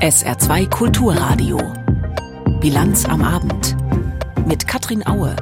SR2 0.00 0.68
Kulturradio. 0.70 1.58
Bilanz 2.60 3.04
am 3.04 3.22
Abend. 3.22 3.76
Mit 4.46 4.66
Katrin 4.66 5.06
Aue. 5.06 5.34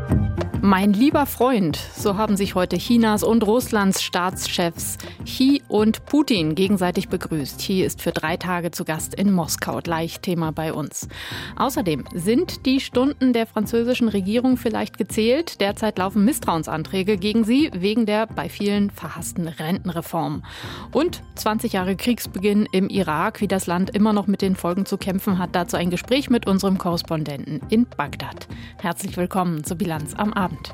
Mein 0.60 0.92
lieber 0.92 1.26
Freund, 1.26 1.78
so 1.96 2.16
haben 2.16 2.36
sich 2.36 2.54
heute 2.54 2.76
Chinas 2.78 3.22
und 3.22 3.46
Russlands 3.46 4.02
Staatschefs 4.02 4.96
Xi 5.24 5.62
und 5.74 6.06
Putin 6.06 6.54
gegenseitig 6.54 7.08
begrüßt. 7.08 7.58
Xi 7.58 7.82
ist 7.82 8.00
für 8.00 8.12
drei 8.12 8.36
Tage 8.36 8.70
zu 8.70 8.84
Gast 8.84 9.12
in 9.12 9.32
Moskau, 9.32 9.80
gleich 9.82 10.20
Thema 10.20 10.52
bei 10.52 10.72
uns. 10.72 11.08
Außerdem 11.56 12.04
sind 12.14 12.64
die 12.64 12.78
Stunden 12.78 13.32
der 13.32 13.44
französischen 13.44 14.08
Regierung 14.08 14.56
vielleicht 14.56 14.98
gezählt. 14.98 15.60
Derzeit 15.60 15.98
laufen 15.98 16.24
Misstrauensanträge 16.24 17.16
gegen 17.16 17.42
sie 17.42 17.72
wegen 17.74 18.06
der 18.06 18.28
bei 18.28 18.48
vielen 18.48 18.90
verhassten 18.90 19.48
Rentenreform. 19.48 20.44
Und 20.92 21.24
20 21.34 21.72
Jahre 21.72 21.96
Kriegsbeginn 21.96 22.68
im 22.70 22.88
Irak, 22.88 23.40
wie 23.40 23.48
das 23.48 23.66
Land 23.66 23.90
immer 23.90 24.12
noch 24.12 24.28
mit 24.28 24.42
den 24.42 24.54
Folgen 24.54 24.86
zu 24.86 24.96
kämpfen 24.96 25.40
hat. 25.40 25.56
Dazu 25.56 25.76
ein 25.76 25.90
Gespräch 25.90 26.30
mit 26.30 26.46
unserem 26.46 26.78
Korrespondenten 26.78 27.60
in 27.68 27.86
Bagdad. 27.86 28.46
Herzlich 28.80 29.16
willkommen 29.16 29.64
zur 29.64 29.76
Bilanz 29.76 30.14
am 30.14 30.34
Abend. 30.34 30.72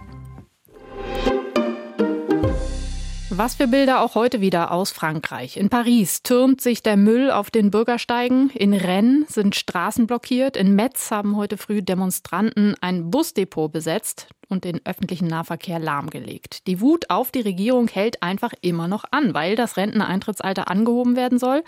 Was 3.32 3.54
für 3.54 3.68
Bilder 3.68 4.02
auch 4.02 4.16
heute 4.16 4.40
wieder 4.40 4.72
aus 4.72 4.90
Frankreich. 4.90 5.56
In 5.56 5.68
Paris 5.68 6.24
türmt 6.24 6.60
sich 6.60 6.82
der 6.82 6.96
Müll 6.96 7.30
auf 7.30 7.52
den 7.52 7.70
Bürgersteigen. 7.70 8.50
In 8.50 8.74
Rennes 8.74 9.34
sind 9.34 9.54
Straßen 9.54 10.08
blockiert. 10.08 10.56
In 10.56 10.74
Metz 10.74 11.12
haben 11.12 11.36
heute 11.36 11.56
früh 11.56 11.80
Demonstranten 11.80 12.74
ein 12.80 13.08
Busdepot 13.12 13.70
besetzt 13.70 14.26
und 14.50 14.64
den 14.64 14.84
öffentlichen 14.84 15.28
Nahverkehr 15.28 15.78
lahmgelegt. 15.78 16.66
Die 16.66 16.80
Wut 16.80 17.08
auf 17.08 17.30
die 17.30 17.40
Regierung 17.40 17.88
hält 17.88 18.22
einfach 18.22 18.52
immer 18.60 18.88
noch 18.88 19.04
an, 19.10 19.32
weil 19.32 19.56
das 19.56 19.76
Renteneintrittsalter 19.76 20.70
angehoben 20.70 21.16
werden 21.16 21.38
soll 21.38 21.62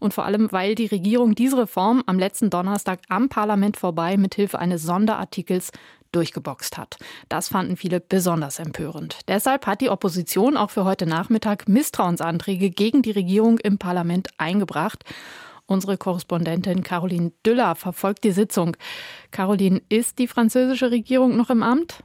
und 0.00 0.12
vor 0.12 0.24
allem, 0.24 0.52
weil 0.52 0.74
die 0.74 0.86
Regierung 0.86 1.34
diese 1.34 1.56
Reform 1.56 2.02
am 2.06 2.18
letzten 2.18 2.50
Donnerstag 2.50 3.00
am 3.08 3.28
Parlament 3.28 3.76
vorbei 3.76 4.16
mithilfe 4.16 4.58
eines 4.58 4.82
Sonderartikels 4.82 5.70
durchgeboxt 6.14 6.78
hat. 6.78 6.96
Das 7.28 7.48
fanden 7.48 7.76
viele 7.76 8.00
besonders 8.00 8.58
empörend. 8.58 9.20
Deshalb 9.28 9.66
hat 9.66 9.80
die 9.80 9.90
Opposition 9.90 10.56
auch 10.56 10.70
für 10.70 10.84
heute 10.84 11.06
Nachmittag 11.06 11.68
Misstrauensanträge 11.68 12.70
gegen 12.70 13.02
die 13.02 13.10
Regierung 13.10 13.58
im 13.58 13.78
Parlament 13.78 14.28
eingebracht. 14.38 15.04
Unsere 15.66 15.96
Korrespondentin 15.96 16.82
Caroline 16.82 17.32
Düller 17.44 17.74
verfolgt 17.74 18.24
die 18.24 18.32
Sitzung. 18.32 18.76
Caroline, 19.30 19.80
ist 19.88 20.18
die 20.18 20.28
französische 20.28 20.90
Regierung 20.90 21.36
noch 21.36 21.50
im 21.50 21.62
Amt? 21.62 22.04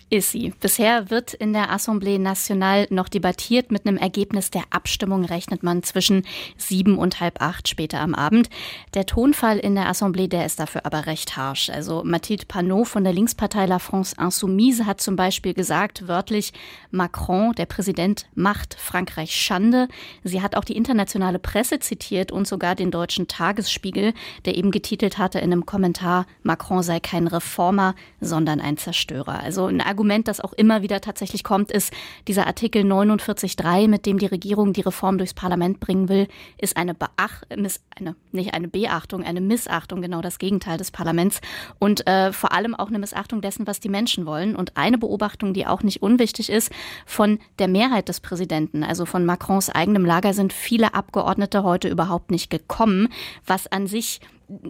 ist 0.11 0.31
sie. 0.31 0.53
Bisher 0.59 1.09
wird 1.09 1.33
in 1.33 1.53
der 1.53 1.71
Assemblée 1.71 2.19
Nationale 2.19 2.85
noch 2.89 3.07
debattiert. 3.07 3.71
Mit 3.71 3.87
einem 3.87 3.95
Ergebnis 3.95 4.51
der 4.51 4.63
Abstimmung 4.69 5.23
rechnet 5.23 5.63
man 5.63 5.83
zwischen 5.83 6.23
sieben 6.57 6.97
und 6.97 7.21
halb 7.21 7.41
acht 7.41 7.69
später 7.69 8.01
am 8.01 8.13
Abend. 8.13 8.49
Der 8.93 9.05
Tonfall 9.05 9.57
in 9.57 9.73
der 9.73 9.89
Assemblée, 9.89 10.27
der 10.27 10.45
ist 10.45 10.59
dafür 10.59 10.85
aber 10.85 11.05
recht 11.05 11.37
harsch. 11.37 11.69
Also 11.69 12.03
Mathilde 12.03 12.45
Panot 12.45 12.89
von 12.89 13.05
der 13.05 13.13
Linkspartei 13.13 13.65
La 13.65 13.79
France 13.79 14.13
Insoumise 14.19 14.85
hat 14.85 14.99
zum 14.99 15.15
Beispiel 15.15 15.53
gesagt, 15.53 16.09
wörtlich, 16.09 16.51
Macron, 16.91 17.53
der 17.53 17.65
Präsident, 17.65 18.27
macht 18.35 18.75
Frankreich 18.77 19.33
Schande. 19.33 19.87
Sie 20.25 20.41
hat 20.41 20.57
auch 20.57 20.65
die 20.65 20.75
internationale 20.75 21.39
Presse 21.39 21.79
zitiert 21.79 22.33
und 22.33 22.47
sogar 22.47 22.75
den 22.75 22.91
deutschen 22.91 23.29
Tagesspiegel, 23.29 24.13
der 24.43 24.57
eben 24.57 24.71
getitelt 24.71 25.17
hatte 25.17 25.39
in 25.39 25.53
einem 25.53 25.65
Kommentar, 25.65 26.25
Macron 26.43 26.83
sei 26.83 26.99
kein 26.99 27.27
Reformer, 27.27 27.95
sondern 28.19 28.59
ein 28.59 28.75
Zerstörer. 28.75 29.39
Also 29.39 29.67
ein 29.67 29.79
Argument, 29.79 30.00
das 30.27 30.41
auch 30.41 30.53
immer 30.53 30.81
wieder 30.81 31.01
tatsächlich 31.01 31.43
kommt, 31.43 31.71
ist 31.71 31.93
dieser 32.27 32.47
Artikel 32.47 32.83
49.3, 32.83 33.87
mit 33.87 34.05
dem 34.05 34.19
die 34.19 34.25
Regierung 34.25 34.73
die 34.73 34.81
Reform 34.81 35.17
durchs 35.17 35.33
Parlament 35.33 35.79
bringen 35.79 36.09
will, 36.09 36.27
ist 36.57 36.77
eine, 36.77 36.93
Beach 36.93 37.43
Miss 37.55 37.81
eine 37.95 38.15
nicht 38.31 38.53
eine 38.53 38.67
Beachtung, 38.67 39.23
eine 39.23 39.41
Missachtung, 39.41 40.01
genau 40.01 40.21
das 40.21 40.39
Gegenteil 40.39 40.77
des 40.77 40.91
Parlaments 40.91 41.41
und 41.79 42.07
äh, 42.07 42.31
vor 42.31 42.53
allem 42.53 42.75
auch 42.75 42.87
eine 42.87 42.99
Missachtung 42.99 43.41
dessen, 43.41 43.67
was 43.67 43.79
die 43.79 43.89
Menschen 43.89 44.25
wollen. 44.25 44.55
Und 44.55 44.77
eine 44.77 44.97
Beobachtung, 44.97 45.53
die 45.53 45.67
auch 45.67 45.83
nicht 45.83 46.01
unwichtig 46.01 46.49
ist, 46.49 46.71
von 47.05 47.39
der 47.59 47.67
Mehrheit 47.67 48.09
des 48.09 48.19
Präsidenten, 48.19 48.83
also 48.83 49.05
von 49.05 49.25
Macrons 49.25 49.69
eigenem 49.69 50.05
Lager, 50.05 50.33
sind 50.33 50.53
viele 50.53 50.93
Abgeordnete 50.93 51.63
heute 51.63 51.87
überhaupt 51.87 52.31
nicht 52.31 52.49
gekommen, 52.49 53.09
was 53.45 53.67
an 53.67 53.87
sich 53.87 54.21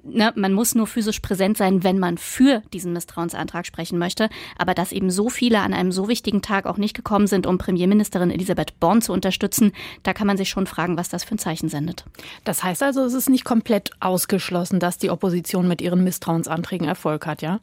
ne, 0.04 0.32
man 0.36 0.54
muss 0.54 0.76
nur 0.76 0.88
physisch 0.88 1.20
präsent 1.20 1.58
sein, 1.58 1.84
wenn 1.84 2.00
man 2.00 2.18
für 2.18 2.62
diesen 2.74 2.94
Misstrauensantrag 2.94 3.66
sprechen 3.66 3.98
möchte. 3.98 4.30
Aber 4.58 4.74
dass 4.74 4.92
eben 4.92 5.10
so 5.10 5.30
viele 5.30 5.60
an 5.60 5.74
einem 5.74 5.92
so 5.92 6.08
wichtigen 6.08 6.42
Tag 6.42 6.66
auch 6.66 6.78
nicht 6.78 6.96
gekommen 6.96 7.28
sind, 7.28 7.48
um 7.48 7.58
Premierministerin 7.58 8.32
Elisabeth 8.32 8.80
Born 8.80 9.02
zu 9.02 9.14
unterstützen, 9.14 9.72
da 10.04 10.14
kann 10.14 10.28
man 10.28 10.38
sich 10.38 10.50
schon 10.50 10.68
fragen, 10.68 10.98
was 10.98 11.10
das 11.10 11.24
für 11.24 11.36
ein 11.36 11.40
Zeichen 11.40 11.70
sendet. 11.70 12.06
Das 12.44 12.64
heißt 12.64 12.84
also, 12.84 13.02
es 13.02 13.14
ist 13.14 13.30
nicht 13.30 13.46
komplett 13.46 13.92
ausgeschlossen, 14.00 14.80
dass 14.80 14.98
die 14.98 15.10
Opposition 15.10 15.68
mit 15.68 15.82
ihren 15.82 16.04
Misstrauensanträgen 16.04 16.88
Erfolg 16.88 17.26
hat, 17.26 17.42
ja? 17.42 17.60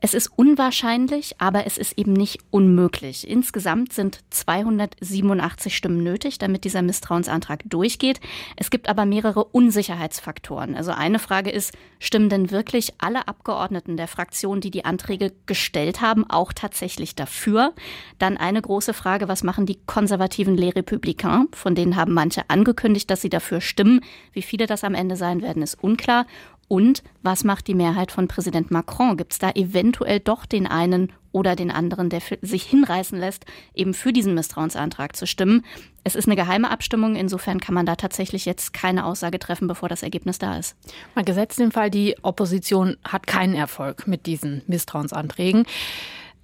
Es 0.00 0.14
ist 0.14 0.30
unwahrscheinlich, 0.36 1.34
aber 1.38 1.66
es 1.66 1.78
ist 1.78 1.98
eben 1.98 2.12
nicht 2.12 2.38
unmöglich. 2.50 3.28
Insgesamt 3.28 3.92
sind 3.92 4.20
287 4.30 5.76
Stimmen 5.76 6.02
nötig, 6.02 6.38
damit 6.38 6.64
dieser 6.64 6.82
Misstrauensantrag 6.82 7.62
durchgeht. 7.66 8.20
Es 8.56 8.70
gibt 8.70 8.88
aber 8.88 9.06
mehrere 9.06 9.44
Unsicherheitsfaktoren. 9.44 10.74
Also 10.74 10.92
eine 10.92 11.18
Frage 11.18 11.50
ist, 11.50 11.72
stimmen 11.98 12.28
denn 12.28 12.50
wirklich 12.50 12.94
alle 12.98 13.28
Abgeordneten 13.28 13.96
der 13.96 14.08
Fraktion, 14.08 14.60
die 14.60 14.70
die 14.70 14.84
Anträge 14.84 15.32
gestellt 15.46 16.00
haben, 16.00 16.28
auch 16.28 16.52
tatsächlich 16.52 17.14
dafür? 17.14 17.72
Dann 18.18 18.36
eine 18.36 18.62
große 18.62 18.94
Frage, 18.94 19.28
was 19.28 19.42
machen 19.42 19.66
die 19.66 19.78
konservativen 19.86 20.56
Les 20.56 20.74
Républicains? 20.74 21.48
Von 21.52 21.74
denen 21.74 21.96
haben 21.96 22.12
manche 22.12 22.48
angekündigt, 22.48 23.10
dass 23.10 23.22
sie 23.22 23.30
dafür 23.30 23.60
stimmen. 23.60 24.00
Wie 24.32 24.42
viele 24.42 24.66
das 24.66 24.84
am 24.84 24.94
Ende 24.94 25.16
sein 25.16 25.42
werden, 25.42 25.62
ist 25.62 25.82
unklar. 25.82 26.26
Und 26.68 27.02
was 27.22 27.44
macht 27.44 27.68
die 27.68 27.74
Mehrheit 27.74 28.10
von 28.10 28.28
Präsident 28.28 28.70
Macron? 28.70 29.16
Gibt 29.16 29.32
es 29.32 29.38
da 29.38 29.50
eventuell 29.50 30.20
doch 30.20 30.46
den 30.46 30.66
einen 30.66 31.12
oder 31.30 31.54
den 31.54 31.70
anderen, 31.70 32.08
der 32.08 32.20
sich 32.40 32.64
hinreißen 32.64 33.18
lässt, 33.18 33.44
eben 33.74 33.94
für 33.94 34.12
diesen 34.12 34.34
Misstrauensantrag 34.34 35.14
zu 35.14 35.26
stimmen? 35.26 35.64
Es 36.02 36.16
ist 36.16 36.26
eine 36.26 36.34
geheime 36.36 36.70
Abstimmung, 36.70 37.14
insofern 37.14 37.60
kann 37.60 37.74
man 37.74 37.86
da 37.86 37.94
tatsächlich 37.94 38.46
jetzt 38.46 38.72
keine 38.72 39.04
Aussage 39.04 39.38
treffen, 39.38 39.68
bevor 39.68 39.88
das 39.88 40.02
Ergebnis 40.02 40.38
da 40.38 40.56
ist. 40.58 40.76
Mal 41.14 41.24
gesetzt 41.24 41.58
den 41.58 41.72
Fall, 41.72 41.90
die 41.90 42.16
Opposition 42.22 42.96
hat 43.04 43.26
keinen 43.26 43.54
Erfolg 43.54 44.08
mit 44.08 44.26
diesen 44.26 44.62
Misstrauensanträgen. 44.66 45.66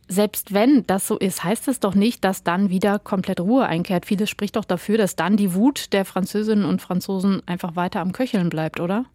Selbst 0.08 0.52
wenn 0.52 0.86
das 0.86 1.06
so 1.06 1.16
ist, 1.18 1.42
heißt 1.42 1.68
es 1.68 1.80
doch 1.80 1.94
nicht, 1.94 2.22
dass 2.22 2.44
dann 2.44 2.68
wieder 2.68 2.98
komplett 2.98 3.40
Ruhe 3.40 3.64
einkehrt. 3.64 4.04
Vieles 4.04 4.28
spricht 4.28 4.56
doch 4.56 4.64
dafür, 4.64 4.98
dass 4.98 5.16
dann 5.16 5.36
die 5.36 5.54
Wut 5.54 5.92
der 5.92 6.04
Französinnen 6.04 6.64
und 6.66 6.82
Franzosen 6.82 7.40
einfach 7.46 7.76
weiter 7.76 8.00
am 8.00 8.12
Köcheln 8.12 8.50
bleibt, 8.50 8.78
oder? 8.78 9.06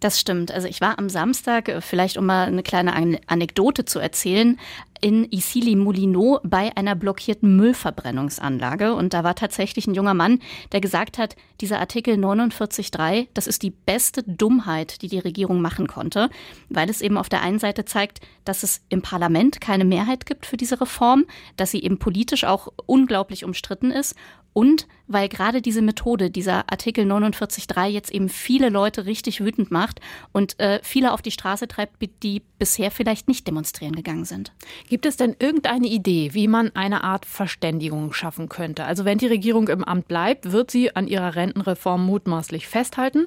Das 0.00 0.18
stimmt. 0.18 0.50
Also 0.50 0.68
ich 0.68 0.80
war 0.80 0.98
am 0.98 1.08
Samstag, 1.08 1.68
äh, 1.68 1.80
vielleicht 1.80 2.16
um 2.16 2.26
mal 2.26 2.46
eine 2.46 2.62
kleine 2.62 2.94
Anekdote 3.26 3.84
zu 3.84 3.98
erzählen, 3.98 4.58
in 5.00 5.24
Issy-les-Moulineaux 5.30 6.40
bei 6.44 6.76
einer 6.76 6.94
blockierten 6.94 7.56
Müllverbrennungsanlage. 7.56 8.94
Und 8.94 9.14
da 9.14 9.24
war 9.24 9.34
tatsächlich 9.34 9.86
ein 9.86 9.94
junger 9.94 10.14
Mann, 10.14 10.40
der 10.72 10.80
gesagt 10.80 11.18
hat, 11.18 11.36
dieser 11.60 11.78
Artikel 11.80 12.14
49.3, 12.14 13.28
das 13.34 13.46
ist 13.46 13.62
die 13.62 13.70
beste 13.70 14.22
Dummheit, 14.22 15.02
die 15.02 15.08
die 15.08 15.18
Regierung 15.18 15.60
machen 15.60 15.86
konnte, 15.86 16.30
weil 16.68 16.90
es 16.90 17.00
eben 17.00 17.16
auf 17.16 17.28
der 17.28 17.42
einen 17.42 17.58
Seite 17.58 17.84
zeigt, 17.84 18.20
dass 18.44 18.62
es 18.62 18.82
im 18.88 19.02
Parlament 19.02 19.60
keine 19.60 19.84
Mehrheit 19.84 20.26
gibt 20.26 20.46
für 20.46 20.56
diese 20.56 20.80
Reform, 20.80 21.24
dass 21.56 21.70
sie 21.70 21.82
eben 21.82 21.98
politisch 21.98 22.44
auch 22.44 22.68
unglaublich 22.86 23.44
umstritten 23.44 23.90
ist 23.90 24.14
und 24.52 24.86
weil 25.06 25.28
gerade 25.28 25.60
diese 25.60 25.82
Methode, 25.82 26.30
dieser 26.30 26.70
Artikel 26.70 27.04
49.3 27.04 27.86
jetzt 27.86 28.10
eben 28.10 28.28
viele 28.28 28.68
Leute 28.68 29.06
richtig 29.06 29.40
wütend 29.44 29.70
macht 29.70 30.00
und 30.32 30.58
äh, 30.60 30.80
viele 30.82 31.12
auf 31.12 31.22
die 31.22 31.30
Straße 31.30 31.68
treibt, 31.68 31.96
die 32.22 32.42
bisher 32.58 32.90
vielleicht 32.90 33.28
nicht 33.28 33.46
demonstrieren 33.46 33.94
gegangen 33.94 34.24
sind. 34.24 34.52
Gibt 34.88 35.06
es 35.06 35.16
denn 35.16 35.34
irgendeine 35.38 35.88
Idee, 35.88 36.34
wie 36.34 36.48
man 36.48 36.74
eine 36.74 37.04
Art 37.04 37.26
Verständigung 37.26 38.12
schaffen 38.12 38.48
könnte? 38.48 38.84
Also 38.84 39.04
wenn 39.04 39.18
die 39.18 39.26
Regierung 39.26 39.68
im 39.68 39.84
Amt 39.84 40.08
bleibt, 40.08 40.52
wird 40.52 40.70
sie 40.70 40.94
an 40.94 41.08
ihrer 41.08 41.34
Rentenreform 41.34 42.04
mutmaßlich 42.04 42.68
festhalten. 42.68 43.26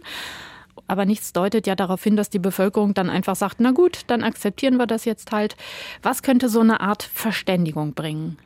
Aber 0.88 1.06
nichts 1.06 1.34
deutet 1.34 1.68
ja 1.68 1.76
darauf 1.76 2.04
hin, 2.04 2.16
dass 2.16 2.30
die 2.30 2.40
Bevölkerung 2.40 2.94
dann 2.94 3.10
einfach 3.10 3.36
sagt, 3.36 3.60
na 3.60 3.72
gut, 3.72 4.02
dann 4.08 4.24
akzeptieren 4.24 4.78
wir 4.78 4.88
das 4.88 5.06
jetzt 5.06 5.32
halt. 5.32 5.56
Was 6.02 6.24
könnte 6.24 6.50
so 6.50 6.62
eine 6.62 6.82
Art 6.82 7.04
Verständigung 7.04 7.94
bringen? 7.94 8.38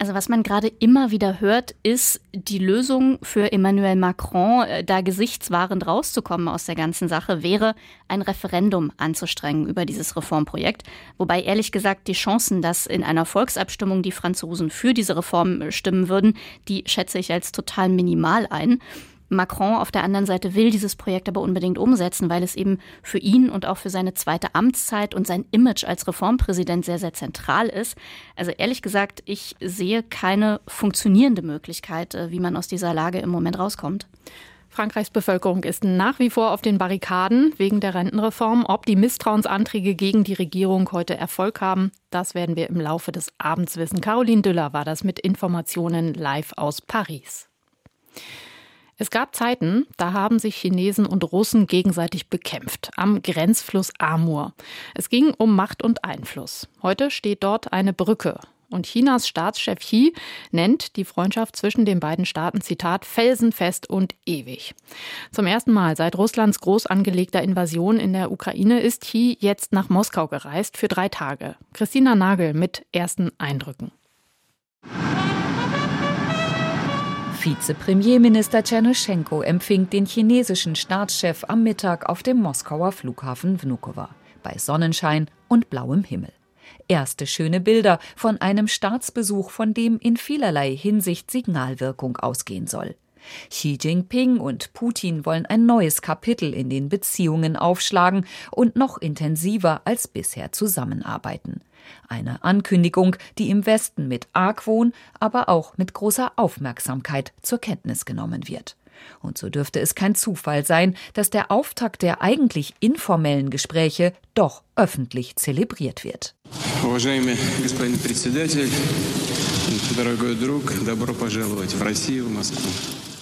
Also 0.00 0.14
was 0.14 0.30
man 0.30 0.42
gerade 0.42 0.68
immer 0.78 1.10
wieder 1.10 1.42
hört, 1.42 1.74
ist 1.82 2.22
die 2.32 2.56
Lösung 2.56 3.18
für 3.20 3.52
Emmanuel 3.52 3.96
Macron, 3.96 4.62
äh, 4.62 4.82
da 4.82 5.02
gesichtswahrend 5.02 5.86
rauszukommen 5.86 6.48
aus 6.48 6.64
der 6.64 6.74
ganzen 6.74 7.06
Sache, 7.06 7.42
wäre 7.42 7.74
ein 8.08 8.22
Referendum 8.22 8.92
anzustrengen 8.96 9.68
über 9.68 9.84
dieses 9.84 10.16
Reformprojekt. 10.16 10.84
Wobei 11.18 11.42
ehrlich 11.42 11.70
gesagt 11.70 12.08
die 12.08 12.14
Chancen, 12.14 12.62
dass 12.62 12.86
in 12.86 13.04
einer 13.04 13.26
Volksabstimmung 13.26 14.02
die 14.02 14.10
Franzosen 14.10 14.70
für 14.70 14.94
diese 14.94 15.18
Reform 15.18 15.70
stimmen 15.70 16.08
würden, 16.08 16.32
die 16.66 16.82
schätze 16.86 17.18
ich 17.18 17.30
als 17.30 17.52
total 17.52 17.90
minimal 17.90 18.46
ein. 18.48 18.78
Macron 19.30 19.76
auf 19.76 19.90
der 19.90 20.04
anderen 20.04 20.26
Seite 20.26 20.54
will 20.54 20.70
dieses 20.70 20.96
Projekt 20.96 21.28
aber 21.28 21.40
unbedingt 21.40 21.78
umsetzen, 21.78 22.28
weil 22.28 22.42
es 22.42 22.56
eben 22.56 22.78
für 23.02 23.18
ihn 23.18 23.48
und 23.48 23.64
auch 23.64 23.78
für 23.78 23.90
seine 23.90 24.12
zweite 24.12 24.54
Amtszeit 24.54 25.14
und 25.14 25.26
sein 25.26 25.46
Image 25.52 25.84
als 25.84 26.06
Reformpräsident 26.06 26.84
sehr, 26.84 26.98
sehr 26.98 27.14
zentral 27.14 27.68
ist. 27.68 27.96
Also 28.36 28.50
ehrlich 28.50 28.82
gesagt, 28.82 29.22
ich 29.24 29.56
sehe 29.60 30.02
keine 30.02 30.60
funktionierende 30.66 31.42
Möglichkeit, 31.42 32.14
äh, 32.14 32.30
wie 32.30 32.40
man 32.40 32.56
aus 32.56 32.68
dieser 32.68 32.92
Lage 32.92 33.18
im 33.20 33.30
Moment 33.30 33.58
rauskommt. 33.58 34.06
Frankreichs 34.72 35.10
Bevölkerung 35.10 35.64
ist 35.64 35.82
nach 35.82 36.20
wie 36.20 36.30
vor 36.30 36.52
auf 36.52 36.62
den 36.62 36.78
Barrikaden 36.78 37.52
wegen 37.56 37.80
der 37.80 37.94
Rentenreform. 37.94 38.64
Ob 38.66 38.86
die 38.86 38.94
Misstrauensanträge 38.94 39.96
gegen 39.96 40.22
die 40.22 40.34
Regierung 40.34 40.90
heute 40.92 41.16
Erfolg 41.16 41.60
haben, 41.60 41.90
das 42.10 42.34
werden 42.36 42.54
wir 42.54 42.68
im 42.68 42.80
Laufe 42.80 43.10
des 43.10 43.32
Abends 43.38 43.76
wissen. 43.76 44.00
Caroline 44.00 44.42
Düller 44.42 44.72
war 44.72 44.84
das 44.84 45.02
mit 45.02 45.18
Informationen 45.18 46.14
live 46.14 46.52
aus 46.56 46.80
Paris. 46.80 47.48
Es 49.00 49.08
gab 49.08 49.34
Zeiten, 49.34 49.86
da 49.96 50.12
haben 50.12 50.38
sich 50.38 50.56
Chinesen 50.56 51.06
und 51.06 51.32
Russen 51.32 51.66
gegenseitig 51.66 52.28
bekämpft, 52.28 52.90
am 52.96 53.22
Grenzfluss 53.22 53.94
Amur. 53.98 54.52
Es 54.94 55.08
ging 55.08 55.32
um 55.38 55.56
Macht 55.56 55.82
und 55.82 56.04
Einfluss. 56.04 56.68
Heute 56.82 57.10
steht 57.10 57.42
dort 57.42 57.72
eine 57.72 57.94
Brücke. 57.94 58.38
Und 58.68 58.84
Chinas 58.84 59.26
Staatschef 59.26 59.78
Xi 59.78 60.12
nennt 60.50 60.96
die 60.96 61.06
Freundschaft 61.06 61.56
zwischen 61.56 61.86
den 61.86 61.98
beiden 61.98 62.26
Staaten, 62.26 62.60
Zitat, 62.60 63.06
felsenfest 63.06 63.88
und 63.88 64.14
ewig. 64.26 64.74
Zum 65.32 65.46
ersten 65.46 65.72
Mal 65.72 65.96
seit 65.96 66.18
Russlands 66.18 66.60
groß 66.60 66.84
angelegter 66.84 67.42
Invasion 67.42 67.98
in 67.98 68.12
der 68.12 68.30
Ukraine 68.30 68.80
ist 68.80 69.00
Xi 69.04 69.34
jetzt 69.40 69.72
nach 69.72 69.88
Moskau 69.88 70.28
gereist 70.28 70.76
für 70.76 70.88
drei 70.88 71.08
Tage. 71.08 71.56
Christina 71.72 72.14
Nagel 72.14 72.52
mit 72.52 72.84
ersten 72.92 73.32
Eindrücken. 73.38 73.92
Vizepremierminister 77.42 78.62
Tschernoschenko 78.62 79.40
empfing 79.40 79.88
den 79.88 80.04
chinesischen 80.04 80.76
Staatschef 80.76 81.42
am 81.48 81.62
Mittag 81.62 82.06
auf 82.06 82.22
dem 82.22 82.36
Moskauer 82.36 82.92
Flughafen 82.92 83.56
Vnukovo 83.56 84.08
bei 84.42 84.58
Sonnenschein 84.58 85.26
und 85.48 85.70
blauem 85.70 86.04
Himmel. 86.04 86.34
Erste 86.86 87.26
schöne 87.26 87.60
Bilder 87.60 87.98
von 88.14 88.38
einem 88.42 88.68
Staatsbesuch, 88.68 89.50
von 89.50 89.72
dem 89.72 89.98
in 89.98 90.18
vielerlei 90.18 90.76
Hinsicht 90.76 91.30
Signalwirkung 91.30 92.18
ausgehen 92.18 92.66
soll. 92.66 92.94
Xi 93.48 93.78
Jinping 93.80 94.36
und 94.38 94.74
Putin 94.74 95.24
wollen 95.24 95.46
ein 95.46 95.64
neues 95.64 96.02
Kapitel 96.02 96.52
in 96.52 96.68
den 96.68 96.90
Beziehungen 96.90 97.56
aufschlagen 97.56 98.26
und 98.50 98.76
noch 98.76 98.98
intensiver 98.98 99.80
als 99.86 100.08
bisher 100.08 100.52
zusammenarbeiten. 100.52 101.62
Eine 102.08 102.42
Ankündigung, 102.42 103.16
die 103.38 103.50
im 103.50 103.66
Westen 103.66 104.08
mit 104.08 104.28
Argwohn, 104.32 104.92
aber 105.18 105.48
auch 105.48 105.76
mit 105.78 105.94
großer 105.94 106.32
Aufmerksamkeit 106.36 107.32
zur 107.42 107.58
Kenntnis 107.58 108.04
genommen 108.04 108.48
wird. 108.48 108.76
Und 109.20 109.38
so 109.38 109.48
dürfte 109.48 109.80
es 109.80 109.94
kein 109.94 110.14
Zufall 110.14 110.64
sein, 110.64 110.96
dass 111.14 111.30
der 111.30 111.50
Auftakt 111.50 112.02
der 112.02 112.22
eigentlich 112.22 112.74
informellen 112.80 113.50
Gespräche 113.50 114.12
doch 114.34 114.62
öffentlich 114.76 115.36
zelebriert 115.36 116.04
wird. 116.04 116.34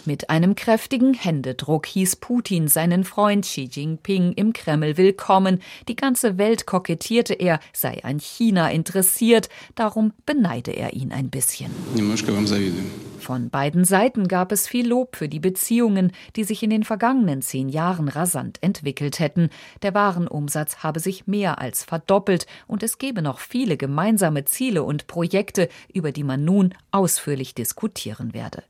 Mit 0.08 0.30
einem 0.30 0.54
kräftigen 0.54 1.12
Händedruck 1.12 1.84
hieß 1.84 2.16
Putin 2.16 2.66
seinen 2.68 3.04
Freund 3.04 3.44
Xi 3.44 3.68
Jinping 3.70 4.32
im 4.32 4.54
Kreml 4.54 4.96
willkommen. 4.96 5.60
Die 5.86 5.96
ganze 5.96 6.38
Welt 6.38 6.64
kokettierte 6.64 7.34
er, 7.34 7.60
sei 7.74 8.02
an 8.04 8.18
China 8.18 8.70
interessiert. 8.70 9.50
Darum 9.74 10.14
beneide 10.24 10.70
er 10.70 10.94
ihn 10.94 11.12
ein 11.12 11.28
bisschen. 11.28 11.70
Von 13.18 13.50
beiden 13.50 13.84
Seiten 13.84 14.28
gab 14.28 14.50
es 14.50 14.66
viel 14.66 14.88
Lob 14.88 15.14
für 15.14 15.28
die 15.28 15.40
Beziehungen, 15.40 16.12
die 16.36 16.44
sich 16.44 16.62
in 16.62 16.70
den 16.70 16.84
vergangenen 16.84 17.42
zehn 17.42 17.68
Jahren 17.68 18.08
rasant 18.08 18.62
entwickelt 18.62 19.18
hätten. 19.18 19.50
Der 19.82 19.92
Warenumsatz 19.92 20.78
habe 20.78 21.00
sich 21.00 21.26
mehr 21.26 21.58
als 21.58 21.84
verdoppelt 21.84 22.46
und 22.66 22.82
es 22.82 22.96
gebe 22.96 23.20
noch 23.20 23.40
viele 23.40 23.76
gemeinsame 23.76 24.46
Ziele 24.46 24.84
und 24.84 25.06
Projekte, 25.06 25.68
über 25.92 26.12
die 26.12 26.24
man 26.24 26.46
nun 26.46 26.72
ausführlich 26.92 27.54
diskutieren 27.54 28.32
werde. 28.32 28.62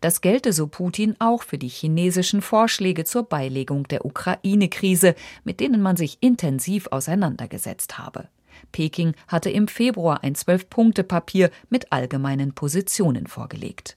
Das 0.00 0.20
gelte 0.20 0.52
so 0.52 0.66
Putin 0.66 1.16
auch 1.18 1.42
für 1.42 1.58
die 1.58 1.68
chinesischen 1.68 2.42
Vorschläge 2.42 3.04
zur 3.04 3.24
Beilegung 3.24 3.88
der 3.88 4.04
Ukraine-Krise, 4.04 5.14
mit 5.44 5.60
denen 5.60 5.82
man 5.82 5.96
sich 5.96 6.18
intensiv 6.20 6.88
auseinandergesetzt 6.90 7.98
habe. 7.98 8.28
Peking 8.72 9.14
hatte 9.26 9.50
im 9.50 9.68
Februar 9.68 10.22
ein 10.22 10.34
Zwölf-Punkte-Papier 10.34 11.50
mit 11.70 11.92
allgemeinen 11.92 12.52
Positionen 12.52 13.26
vorgelegt. 13.26 13.96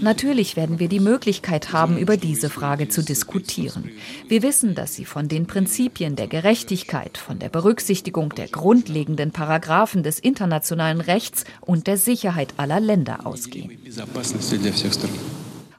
Natürlich 0.00 0.56
werden 0.56 0.78
wir 0.78 0.88
die 0.88 1.00
Möglichkeit 1.00 1.72
haben, 1.72 1.98
über 1.98 2.16
diese 2.16 2.50
Frage 2.50 2.88
zu 2.88 3.02
diskutieren. 3.02 3.90
Wir 4.28 4.42
wissen, 4.42 4.74
dass 4.74 4.94
sie 4.94 5.04
von 5.04 5.28
den 5.28 5.46
Prinzipien 5.46 6.16
der 6.16 6.26
Gerechtigkeit, 6.26 7.18
von 7.18 7.38
der 7.38 7.48
Berücksichtigung 7.48 8.30
der 8.30 8.48
grundlegenden 8.48 9.32
Paragraphen 9.32 10.02
des 10.02 10.18
internationalen 10.18 11.00
Rechts 11.00 11.44
und 11.60 11.86
der 11.86 11.96
Sicherheit 11.96 12.54
aller 12.56 12.80
Länder 12.80 13.26
ausgehen. 13.26 13.70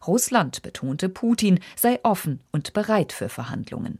Russland, 0.08 0.62
betonte 0.62 1.10
Putin, 1.10 1.60
sei 1.76 2.00
offen 2.04 2.40
und 2.52 2.74
bereit 2.74 3.12
für 3.12 3.28
Verhandlungen. 3.30 4.00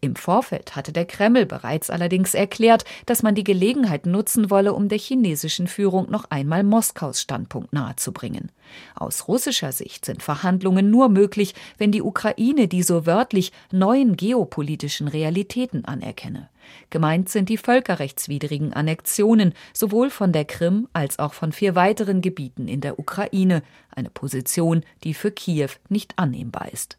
Im 0.00 0.14
Vorfeld 0.14 0.76
hatte 0.76 0.92
der 0.92 1.06
Kreml 1.06 1.44
bereits 1.44 1.90
allerdings 1.90 2.34
erklärt, 2.34 2.84
dass 3.06 3.22
man 3.24 3.34
die 3.34 3.44
Gelegenheit 3.44 4.06
nutzen 4.06 4.48
wolle, 4.50 4.72
um 4.72 4.88
der 4.88 4.98
chinesischen 4.98 5.66
Führung 5.66 6.08
noch 6.10 6.26
einmal 6.30 6.62
Moskaus 6.62 7.20
Standpunkt 7.20 7.72
nahezubringen. 7.72 8.52
Aus 8.94 9.26
russischer 9.26 9.72
Sicht 9.72 10.04
sind 10.04 10.22
Verhandlungen 10.22 10.90
nur 10.90 11.08
möglich, 11.08 11.54
wenn 11.78 11.90
die 11.90 12.02
Ukraine 12.02 12.68
die 12.68 12.82
so 12.82 13.06
wörtlich 13.06 13.52
neuen 13.72 14.16
geopolitischen 14.16 15.08
Realitäten 15.08 15.84
anerkenne. 15.84 16.48
Gemeint 16.90 17.28
sind 17.28 17.48
die 17.48 17.56
völkerrechtswidrigen 17.56 18.72
Annexionen 18.72 19.54
sowohl 19.72 20.10
von 20.10 20.32
der 20.32 20.44
Krim 20.44 20.86
als 20.92 21.18
auch 21.18 21.32
von 21.32 21.50
vier 21.50 21.74
weiteren 21.74 22.20
Gebieten 22.20 22.68
in 22.68 22.80
der 22.80 22.98
Ukraine, 22.98 23.62
eine 23.90 24.10
Position, 24.10 24.84
die 25.02 25.14
für 25.14 25.32
Kiew 25.32 25.70
nicht 25.88 26.12
annehmbar 26.16 26.72
ist. 26.72 26.98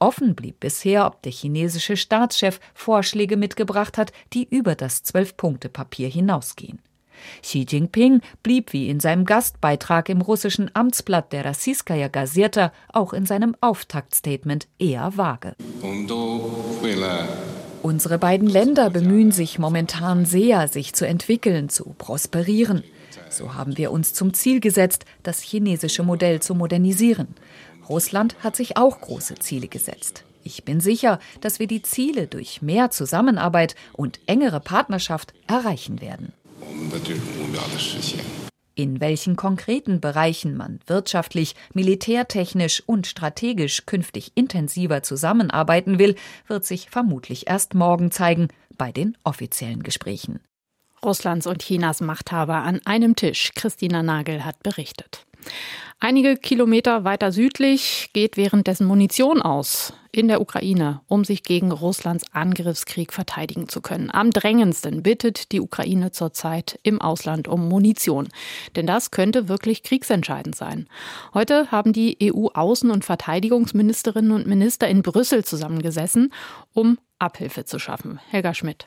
Offen 0.00 0.34
blieb 0.34 0.60
bisher, 0.60 1.06
ob 1.06 1.22
der 1.22 1.32
chinesische 1.32 1.96
Staatschef 1.96 2.60
Vorschläge 2.74 3.36
mitgebracht 3.36 3.98
hat, 3.98 4.12
die 4.32 4.46
über 4.48 4.74
das 4.74 5.02
Zwölf-Punkte-Papier 5.02 6.08
hinausgehen. 6.08 6.80
Xi 7.42 7.66
Jinping 7.68 8.20
blieb 8.42 8.72
wie 8.72 8.88
in 8.88 9.00
seinem 9.00 9.24
Gastbeitrag 9.24 10.08
im 10.08 10.20
russischen 10.20 10.70
Amtsblatt 10.74 11.32
der 11.32 11.44
Rassiskaya 11.44 12.08
Gazeta 12.08 12.72
auch 12.92 13.12
in 13.12 13.26
seinem 13.26 13.56
Auftaktstatement 13.60 14.68
eher 14.78 15.16
vage. 15.16 15.54
Unsere 17.82 18.18
beiden 18.18 18.48
Länder 18.48 18.90
bemühen 18.90 19.32
sich 19.32 19.58
momentan 19.58 20.26
sehr, 20.26 20.68
sich 20.68 20.92
zu 20.92 21.06
entwickeln, 21.06 21.68
zu 21.68 21.94
prosperieren. 21.96 22.82
So 23.28 23.54
haben 23.54 23.76
wir 23.76 23.92
uns 23.92 24.14
zum 24.14 24.34
Ziel 24.34 24.60
gesetzt, 24.60 25.04
das 25.22 25.40
chinesische 25.40 26.02
Modell 26.02 26.40
zu 26.40 26.54
modernisieren. 26.54 27.28
Russland 27.88 28.36
hat 28.40 28.56
sich 28.56 28.76
auch 28.76 29.00
große 29.00 29.36
Ziele 29.36 29.68
gesetzt. 29.68 30.24
Ich 30.42 30.64
bin 30.64 30.80
sicher, 30.80 31.18
dass 31.40 31.58
wir 31.58 31.66
die 31.66 31.82
Ziele 31.82 32.26
durch 32.26 32.62
mehr 32.62 32.90
Zusammenarbeit 32.90 33.74
und 33.92 34.20
engere 34.26 34.60
Partnerschaft 34.60 35.34
erreichen 35.46 36.00
werden. 36.00 36.32
In 38.74 39.00
welchen 39.00 39.36
konkreten 39.36 40.00
Bereichen 40.00 40.56
man 40.56 40.80
wirtschaftlich, 40.86 41.56
militärtechnisch 41.72 42.82
und 42.86 43.06
strategisch 43.06 43.86
künftig 43.86 44.32
intensiver 44.34 45.02
zusammenarbeiten 45.02 45.98
will, 45.98 46.14
wird 46.46 46.64
sich 46.64 46.90
vermutlich 46.90 47.48
erst 47.48 47.74
morgen 47.74 48.10
zeigen 48.10 48.48
bei 48.76 48.92
den 48.92 49.16
offiziellen 49.24 49.82
Gesprächen. 49.82 50.40
Russlands 51.04 51.46
und 51.46 51.62
Chinas 51.62 52.00
Machthaber 52.00 52.62
an 52.62 52.80
einem 52.84 53.16
Tisch. 53.16 53.52
Christina 53.54 54.02
Nagel 54.02 54.44
hat 54.44 54.62
berichtet. 54.62 55.25
Einige 55.98 56.36
Kilometer 56.36 57.04
weiter 57.04 57.32
südlich 57.32 58.10
geht 58.12 58.36
währenddessen 58.36 58.86
Munition 58.86 59.40
aus 59.40 59.94
in 60.12 60.28
der 60.28 60.42
Ukraine, 60.42 61.00
um 61.08 61.24
sich 61.24 61.42
gegen 61.42 61.72
Russlands 61.72 62.24
Angriffskrieg 62.32 63.14
verteidigen 63.14 63.68
zu 63.68 63.80
können. 63.80 64.10
Am 64.10 64.30
drängendsten 64.30 65.02
bittet 65.02 65.52
die 65.52 65.60
Ukraine 65.60 66.10
zurzeit 66.10 66.78
im 66.82 67.00
Ausland 67.00 67.48
um 67.48 67.68
Munition. 67.68 68.28
Denn 68.76 68.86
das 68.86 69.10
könnte 69.10 69.48
wirklich 69.48 69.82
kriegsentscheidend 69.82 70.54
sein. 70.54 70.86
Heute 71.32 71.70
haben 71.70 71.94
die 71.94 72.18
EU-Außen- 72.20 72.90
und 72.90 73.04
Verteidigungsministerinnen 73.04 74.32
und 74.32 74.46
Minister 74.46 74.88
in 74.88 75.02
Brüssel 75.02 75.44
zusammengesessen, 75.44 76.32
um 76.74 76.98
Abhilfe 77.18 77.64
zu 77.64 77.78
schaffen. 77.78 78.20
Helga 78.30 78.52
Schmidt. 78.52 78.86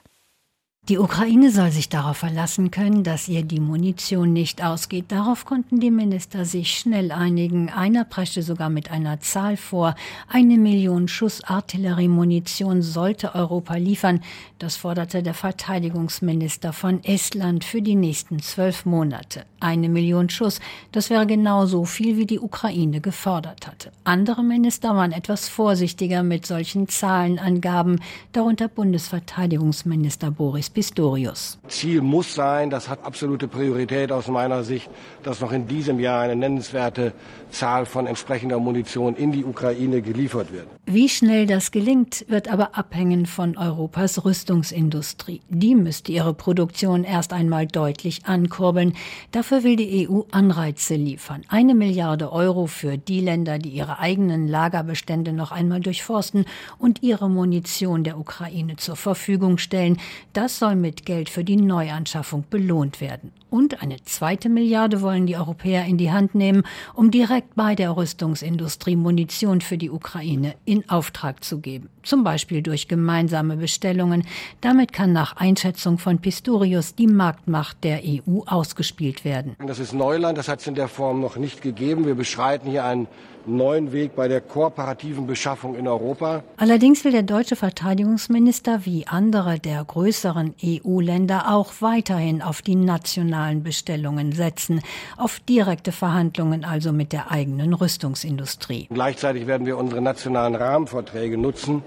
Die 0.89 0.97
Ukraine 0.97 1.51
soll 1.51 1.69
sich 1.69 1.87
darauf 1.89 2.17
verlassen 2.17 2.71
können, 2.71 3.03
dass 3.03 3.27
ihr 3.27 3.43
die 3.43 3.59
Munition 3.59 4.33
nicht 4.33 4.63
ausgeht. 4.63 5.05
Darauf 5.09 5.45
konnten 5.45 5.79
die 5.79 5.91
Minister 5.91 6.45
sich 6.45 6.79
schnell 6.79 7.11
einigen. 7.11 7.69
Einer 7.69 8.05
preschte 8.05 8.41
sogar 8.41 8.71
mit 8.71 8.89
einer 8.89 9.19
Zahl 9.19 9.55
vor. 9.55 9.93
Eine 10.27 10.57
Million 10.57 11.07
Schuss 11.07 11.43
Artilleriemunition 11.43 12.81
sollte 12.81 13.35
Europa 13.35 13.75
liefern. 13.75 14.21
Das 14.57 14.77
forderte 14.77 15.21
der 15.21 15.35
Verteidigungsminister 15.35 16.73
von 16.73 17.03
Estland 17.03 17.63
für 17.63 17.83
die 17.83 17.93
nächsten 17.93 18.39
zwölf 18.39 18.87
Monate. 18.87 19.45
Eine 19.59 19.89
Million 19.89 20.27
Schuss, 20.29 20.59
das 20.91 21.11
wäre 21.11 21.27
genauso 21.27 21.85
viel, 21.85 22.17
wie 22.17 22.25
die 22.25 22.39
Ukraine 22.39 22.99
gefordert 22.99 23.67
hatte. 23.67 23.91
Andere 24.05 24.41
Minister 24.41 24.95
waren 24.95 25.11
etwas 25.11 25.49
vorsichtiger 25.49 26.23
mit 26.23 26.47
solchen 26.47 26.87
Zahlenangaben, 26.87 28.01
darunter 28.31 28.69
Bundesverteidigungsminister 28.69 30.31
Boris 30.31 30.71
Pistorius. 30.79 31.59
Ziel 31.67 32.01
muss 32.01 32.33
sein, 32.33 32.69
das 32.69 32.87
hat 32.87 33.03
absolute 33.03 33.49
Priorität 33.49 34.13
aus 34.13 34.29
meiner 34.29 34.63
Sicht, 34.63 34.89
dass 35.23 35.41
noch 35.41 35.51
in 35.51 35.67
diesem 35.67 35.99
Jahr 35.99 36.21
eine 36.21 36.37
nennenswerte 36.37 37.11
Zahl 37.51 37.85
von 37.85 38.07
entsprechender 38.07 38.59
Munition 38.59 39.15
in 39.15 39.33
die 39.33 39.43
Ukraine 39.43 40.01
geliefert 40.01 40.53
wird. 40.53 40.67
Wie 40.85 41.09
schnell 41.09 41.47
das 41.47 41.71
gelingt, 41.71 42.25
wird 42.29 42.47
aber 42.47 42.77
abhängen 42.77 43.25
von 43.25 43.57
Europas 43.57 44.23
Rüstungsindustrie. 44.23 45.41
Die 45.49 45.75
müsste 45.75 46.13
ihre 46.13 46.33
Produktion 46.33 47.03
erst 47.03 47.33
einmal 47.33 47.67
deutlich 47.67 48.25
ankurbeln. 48.25 48.93
Dafür 49.31 49.63
will 49.65 49.75
die 49.75 50.07
EU 50.07 50.21
Anreize 50.31 50.95
liefern. 50.95 51.41
Eine 51.49 51.75
Milliarde 51.75 52.31
Euro 52.31 52.67
für 52.67 52.97
die 52.97 53.19
Länder, 53.19 53.59
die 53.59 53.71
ihre 53.71 53.99
eigenen 53.99 54.47
Lagerbestände 54.47 55.33
noch 55.33 55.51
einmal 55.51 55.81
durchforsten 55.81 56.45
und 56.77 57.03
ihre 57.03 57.29
Munition 57.29 58.05
der 58.05 58.17
Ukraine 58.17 58.77
zur 58.77 58.95
Verfügung 58.95 59.57
stellen. 59.57 59.97
Das 60.31 60.59
soll 60.59 60.68
mit 60.75 61.05
Geld 61.05 61.29
für 61.29 61.43
die 61.43 61.55
Neuanschaffung 61.55 62.45
belohnt 62.49 63.01
werden. 63.01 63.31
Und 63.49 63.81
eine 63.81 63.97
zweite 64.03 64.47
Milliarde 64.47 65.01
wollen 65.01 65.25
die 65.25 65.35
Europäer 65.35 65.85
in 65.85 65.97
die 65.97 66.11
Hand 66.11 66.35
nehmen, 66.35 66.63
um 66.93 67.09
direkt 67.09 67.55
bei 67.55 67.73
der 67.73 67.97
Rüstungsindustrie 67.97 68.95
Munition 68.95 69.61
für 69.61 69.77
die 69.77 69.89
Ukraine 69.89 70.53
in 70.65 70.87
Auftrag 70.89 71.43
zu 71.43 71.59
geben. 71.59 71.89
Zum 72.03 72.23
Beispiel 72.23 72.61
durch 72.61 72.87
gemeinsame 72.87 73.57
Bestellungen. 73.57 74.23
Damit 74.61 74.93
kann 74.93 75.11
nach 75.13 75.35
Einschätzung 75.37 75.97
von 75.97 76.19
Pistorius 76.19 76.95
die 76.95 77.07
Marktmacht 77.07 77.83
der 77.83 78.01
EU 78.03 78.41
ausgespielt 78.45 79.25
werden. 79.25 79.55
Das 79.65 79.79
ist 79.79 79.93
Neuland, 79.93 80.37
das 80.37 80.47
hat 80.47 80.59
es 80.59 80.67
in 80.67 80.75
der 80.75 80.87
Form 80.87 81.19
noch 81.19 81.37
nicht 81.37 81.61
gegeben. 81.61 82.05
Wir 82.05 82.15
beschreiten 82.15 82.69
hier 82.69 82.85
einen 82.85 83.07
neuen 83.57 83.91
Weg 83.91 84.15
bei 84.15 84.27
der 84.27 84.41
kooperativen 84.41 85.27
Beschaffung 85.27 85.75
in 85.75 85.87
Europa. 85.87 86.43
Allerdings 86.57 87.03
will 87.03 87.11
der 87.11 87.23
deutsche 87.23 87.55
Verteidigungsminister 87.55 88.85
wie 88.85 89.07
andere 89.07 89.59
der 89.59 89.83
größeren 89.83 90.55
EU-Länder 90.63 91.51
auch 91.53 91.73
weiterhin 91.79 92.41
auf 92.41 92.61
die 92.61 92.75
nationalen 92.75 93.63
Bestellungen 93.63 94.31
setzen, 94.31 94.81
auf 95.17 95.39
direkte 95.39 95.91
Verhandlungen 95.91 96.63
also 96.63 96.91
mit 96.91 97.13
der 97.13 97.31
eigenen 97.31 97.73
Rüstungsindustrie. 97.73 98.87
Gleichzeitig 98.91 99.47
werden 99.47 99.65
wir 99.65 99.77
unsere 99.77 100.01
nationalen 100.01 100.55
Rahmenverträge 100.55 101.37
nutzen. 101.37 101.83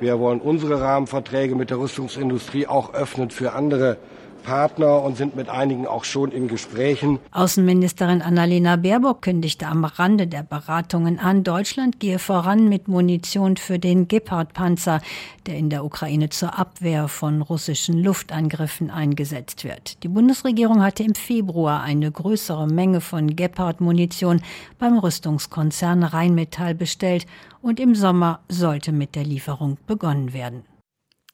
Wir 0.00 0.20
wollen 0.20 0.40
unsere 0.40 0.80
Rahmenverträge 0.80 1.56
mit 1.56 1.70
der 1.70 1.78
Rüstungsindustrie 1.78 2.68
auch 2.68 2.94
öffnen 2.94 3.30
für 3.30 3.52
andere 3.52 3.96
Partner 4.42 5.02
und 5.02 5.16
sind 5.16 5.36
mit 5.36 5.48
einigen 5.48 5.86
auch 5.86 6.04
schon 6.04 6.32
in 6.32 6.48
Gesprächen. 6.48 7.18
Außenministerin 7.32 8.22
Annalena 8.22 8.76
Baerbock 8.76 9.22
kündigte 9.22 9.66
am 9.66 9.84
Rande 9.84 10.26
der 10.26 10.42
Beratungen 10.42 11.18
an, 11.18 11.44
Deutschland 11.44 12.00
gehe 12.00 12.18
voran 12.18 12.68
mit 12.68 12.88
Munition 12.88 13.56
für 13.56 13.78
den 13.78 14.08
Gepard-Panzer, 14.08 15.00
der 15.46 15.56
in 15.56 15.70
der 15.70 15.84
Ukraine 15.84 16.28
zur 16.28 16.58
Abwehr 16.58 17.08
von 17.08 17.42
russischen 17.42 18.02
Luftangriffen 18.02 18.90
eingesetzt 18.90 19.64
wird. 19.64 20.02
Die 20.02 20.08
Bundesregierung 20.08 20.82
hatte 20.82 21.02
im 21.02 21.14
Februar 21.14 21.82
eine 21.82 22.10
größere 22.10 22.66
Menge 22.66 23.00
von 23.00 23.34
Gepard-Munition 23.34 24.40
beim 24.78 24.98
Rüstungskonzern 24.98 26.02
Rheinmetall 26.02 26.74
bestellt 26.74 27.26
und 27.62 27.80
im 27.80 27.94
Sommer 27.94 28.40
sollte 28.48 28.92
mit 28.92 29.14
der 29.14 29.24
Lieferung 29.24 29.78
begonnen 29.86 30.32
werden. 30.32 30.67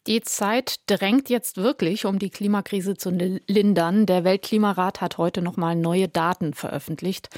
Die 0.06 0.20
Zeit 0.20 0.80
drängt 0.86 1.30
jetzt 1.30 1.56
wirklich, 1.56 2.04
um 2.04 2.18
die 2.18 2.28
Klimakrise 2.28 2.94
zu 2.94 3.08
lindern. 3.08 4.04
Der 4.04 4.22
Weltklimarat 4.22 5.00
hat 5.00 5.16
heute 5.16 5.40
nochmal 5.40 5.76
neue 5.76 6.08
Daten 6.08 6.52
veröffentlicht. 6.52 7.30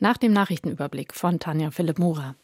Nach 0.00 0.18
dem 0.18 0.34
Nachrichtenüberblick 0.34 1.14
von 1.14 1.40
Tanja 1.40 1.70
Philipp 1.70 1.98
Mura. 1.98 2.34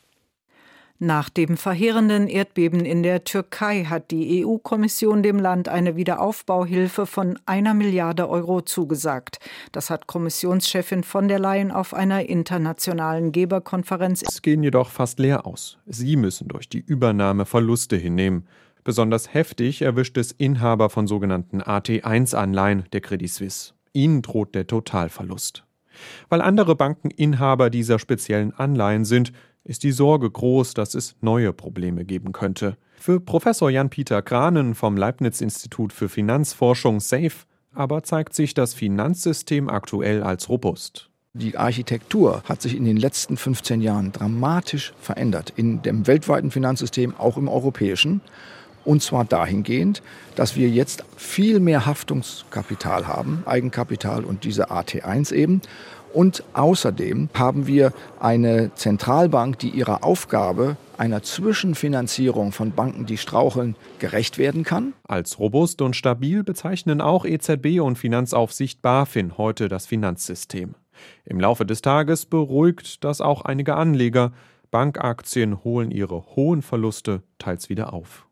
Nach 1.03 1.29
dem 1.29 1.59
verheerenden 1.59 2.27
Erdbeben 2.29 2.85
in 2.85 3.03
der 3.03 3.25
Türkei 3.25 3.85
hat 3.85 4.11
die 4.11 4.45
EU-Kommission 4.45 5.23
dem 5.23 5.39
Land 5.39 5.69
eine 5.69 5.97
Wiederaufbauhilfe 5.97 7.05
von 7.07 7.39
einer 7.45 7.75
Milliarde 7.75 8.29
Euro 8.29 8.63
zugesagt. 8.63 9.41
Das 9.73 9.91
hat 9.91 10.07
Kommissionschefin 10.07 11.03
von 11.03 11.29
der 11.29 11.39
Leyen 11.39 11.71
auf 11.71 11.93
einer 11.93 12.29
internationalen 12.29 13.33
Geberkonferenz. 13.33 14.23
Es 14.27 14.43
gehen 14.43 14.63
jedoch 14.63 14.91
fast 14.91 15.19
leer 15.19 15.47
aus. 15.47 15.79
Sie 15.87 16.17
müssen 16.17 16.49
durch 16.49 16.69
die 16.69 16.81
Übernahme 16.81 17.47
Verluste 17.47 17.97
hinnehmen. 17.97 18.47
Besonders 18.85 19.35
heftig 19.35 19.83
erwischt 19.83 20.17
es 20.17 20.33
Inhaber 20.33 20.91
von 20.91 21.07
sogenannten 21.07 21.61
AT1-Anleihen 21.61 22.85
der 22.93 23.01
Credit 23.01 23.31
Suisse. 23.31 23.75
Ihnen 23.93 24.23
droht 24.23 24.55
der 24.55 24.67
Totalverlust. 24.67 25.65
Weil 26.29 26.41
andere 26.41 26.77
Banken 26.77 27.11
Inhaber 27.11 27.71
dieser 27.71 27.99
speziellen 27.99 28.55
Anleihen 28.55 29.05
sind, 29.05 29.33
ist 29.65 29.83
die 29.83 29.93
Sorge 29.93 30.31
groß, 30.31 30.75
dass 30.75 30.95
es 30.95 31.17
neue 31.21 31.53
Probleme 31.53 32.05
geben 32.05 32.33
könnte. 32.33 32.77
Für 32.97 33.21
Professor 33.21 33.71
Jan-Peter 33.71 34.23
Kranen 34.23 34.75
vom 34.75 34.97
Leibniz-Institut 34.97 35.93
für 35.93 36.09
Finanzforschung 36.09 37.01
SAFE 37.01 37.47
aber 37.73 38.03
zeigt 38.03 38.35
sich 38.35 38.55
das 38.55 38.75
Finanzsystem 38.75 39.69
aktuell 39.69 40.23
als 40.23 40.49
robust. 40.49 41.09
Die 41.35 41.57
Architektur 41.57 42.43
hat 42.49 42.61
sich 42.61 42.77
in 42.77 42.85
den 42.85 42.97
letzten 42.97 43.37
15 43.37 43.81
Jahren 43.81 44.11
dramatisch 44.11 44.93
verändert. 45.01 45.53
In 45.55 45.81
dem 45.83 46.09
weltweiten 46.09 46.51
Finanzsystem, 46.51 47.15
auch 47.17 47.37
im 47.37 47.49
europäischen. 47.49 48.21
Und 48.85 49.03
zwar 49.03 49.25
dahingehend, 49.25 50.03
dass 50.37 50.57
wir 50.57 50.69
jetzt 50.69 51.05
viel 51.17 51.61
mehr 51.61 51.87
Haftungskapital 51.87 53.07
haben, 53.07 53.43
Eigenkapital 53.47 54.25
und 54.25 54.45
diese 54.45 54.71
AT1 54.71 55.33
eben. 55.33 55.61
Und 56.13 56.43
außerdem 56.55 57.29
haben 57.35 57.67
wir 57.67 57.93
eine 58.19 58.73
Zentralbank, 58.75 59.59
die 59.59 59.69
ihrer 59.69 60.03
Aufgabe 60.03 60.77
einer 60.99 61.23
Zwischenfinanzierung 61.23 62.53
von 62.53 62.73
Banken, 62.73 63.07
die 63.07 63.17
straucheln, 63.17 63.77
gerecht 64.01 64.37
werden 64.37 64.65
kann. 64.65 64.93
Als 65.07 65.39
robust 65.39 65.83
und 65.83 65.95
stabil 65.95 66.43
bezeichnen 66.43 67.01
auch 67.01 67.25
EZB 67.25 67.81
und 67.81 67.97
Finanzaufsicht 67.97 68.83
BaFin 68.83 69.39
heute 69.39 69.69
das 69.69 69.87
Finanzsystem. 69.87 70.75
Im 71.25 71.41
Laufe 71.41 71.65
des 71.65 71.81
Tages 71.81 72.27
beruhigt 72.27 73.05
das 73.05 73.21
auch 73.21 73.43
einige 73.43 73.77
Anleger. 73.77 74.33
Bankaktien 74.71 75.65
holen 75.65 75.91
ihre 75.91 76.37
hohen 76.37 76.61
Verluste 76.61 77.23
teils 77.39 77.69
wieder 77.69 77.93
auf. 77.93 78.30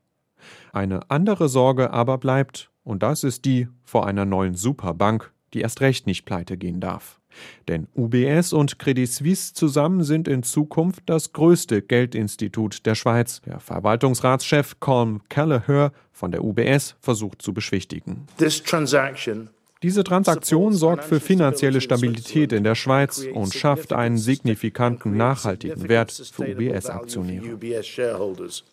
Eine 0.72 1.10
andere 1.10 1.48
Sorge 1.48 1.92
aber 1.92 2.18
bleibt, 2.18 2.70
und 2.84 3.02
das 3.02 3.24
ist 3.24 3.44
die 3.44 3.68
vor 3.84 4.06
einer 4.06 4.24
neuen 4.24 4.54
Superbank, 4.54 5.32
die 5.54 5.60
erst 5.60 5.80
recht 5.80 6.06
nicht 6.06 6.24
pleite 6.24 6.56
gehen 6.56 6.80
darf. 6.80 7.20
Denn 7.68 7.88
UBS 7.94 8.52
und 8.52 8.78
Credit 8.78 9.10
Suisse 9.10 9.54
zusammen 9.54 10.02
sind 10.02 10.28
in 10.28 10.42
Zukunft 10.42 11.02
das 11.06 11.32
größte 11.32 11.82
Geldinstitut 11.82 12.86
der 12.86 12.94
Schweiz. 12.94 13.42
Der 13.42 13.60
Verwaltungsratschef 13.60 14.80
Colm 14.80 15.20
Kelleher 15.28 15.92
von 16.10 16.32
der 16.32 16.42
UBS 16.42 16.96
versucht 17.00 17.42
zu 17.42 17.52
beschwichtigen. 17.52 18.26
This 18.38 18.62
transaction 18.62 19.50
diese 19.82 20.02
Transaktion 20.02 20.72
sorgt 20.72 21.04
für 21.04 21.20
finanzielle 21.20 21.80
Stabilität 21.80 22.52
in 22.52 22.64
der 22.64 22.74
Schweiz 22.74 23.24
und 23.32 23.54
schafft 23.54 23.92
einen 23.92 24.18
signifikanten 24.18 25.16
nachhaltigen 25.16 25.88
Wert 25.88 26.10
für 26.10 26.42
UBS-Aktionäre. 26.42 27.58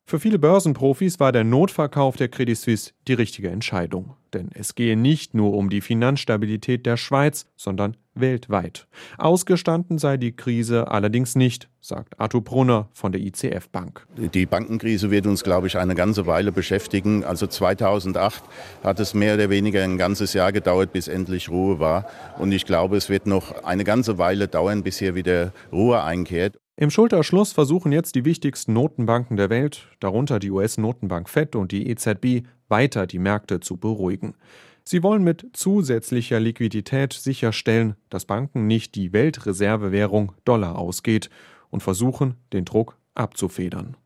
Für 0.06 0.20
viele 0.20 0.40
Börsenprofis 0.40 1.20
war 1.20 1.32
der 1.32 1.44
Notverkauf 1.44 2.16
der 2.16 2.30
Credit 2.30 2.58
Suisse 2.58 2.92
die 3.08 3.14
richtige 3.14 3.50
Entscheidung. 3.50 4.16
Denn 4.36 4.50
es 4.54 4.76
gehe 4.76 4.98
nicht 4.98 5.34
nur 5.34 5.54
um 5.54 5.70
die 5.70 5.80
Finanzstabilität 5.80 6.86
der 6.86 6.98
Schweiz, 6.98 7.48
sondern 7.56 7.96
weltweit. 8.16 8.86
Ausgestanden 9.18 9.98
sei 9.98 10.18
die 10.18 10.36
Krise 10.36 10.92
allerdings 10.92 11.36
nicht, 11.36 11.70
sagt 11.80 12.20
Arthur 12.20 12.44
Brunner 12.44 12.90
von 12.94 13.14
der 13.14 13.22
ICF 13.22 13.70
Bank. 13.70 14.06
Die 14.18 14.46
Bankenkrise 14.46 15.10
wird 15.10 15.26
uns, 15.26 15.44
glaube 15.44 15.68
ich, 15.68 15.78
eine 15.78 15.96
ganze 15.96 16.28
Weile 16.28 16.52
beschäftigen. 16.52 17.24
Also 17.24 17.48
2008 17.48 18.44
hat 18.84 19.00
es 19.00 19.14
mehr 19.14 19.36
oder 19.36 19.50
weniger 19.50 19.84
ein 19.84 19.98
ganzes 19.98 20.34
Jahr 20.34 20.52
gedauert, 20.52 20.92
bis 20.92 21.08
endlich 21.08 21.50
Ruhe 21.50 21.80
war. 21.80 22.08
Und 22.38 22.52
ich 22.52 22.66
glaube, 22.66 22.98
es 22.98 23.10
wird 23.10 23.28
noch 23.28 23.64
eine 23.64 23.86
ganze 23.86 24.18
Weile 24.18 24.50
dauern, 24.50 24.84
bis 24.84 25.00
hier 25.00 25.16
wieder 25.16 25.54
Ruhe 25.72 26.04
einkehrt. 26.04 26.58
Im 26.78 26.90
Schulterschluss 26.90 27.54
versuchen 27.54 27.94
jetzt 27.94 28.16
die 28.16 28.26
wichtigsten 28.26 28.74
Notenbanken 28.74 29.38
der 29.38 29.50
Welt, 29.50 29.88
darunter 30.02 30.40
die 30.40 30.52
US-Notenbank 30.52 31.30
Fed 31.30 31.56
und 31.56 31.72
die 31.72 31.88
EZB, 31.90 32.44
weiter 32.68 33.08
die 33.08 33.20
Märkte 33.20 33.60
zu 33.60 33.78
beruhigen. 33.78 34.36
Sie 34.84 35.02
wollen 35.02 35.24
mit 35.24 35.48
zusätzlicher 35.54 36.40
Liquidität 36.40 37.14
sicherstellen, 37.14 37.96
dass 38.10 38.26
Banken 38.26 38.68
nicht 38.68 38.96
die 38.96 39.14
Weltreservewährung 39.14 40.34
Dollar 40.46 40.78
ausgeht 40.78 41.30
und 41.72 41.82
versuchen, 41.82 42.36
den 42.54 42.66
Druck 42.66 42.98
abzufedern. 43.16 43.98